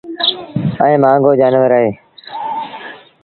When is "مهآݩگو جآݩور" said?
1.01-1.71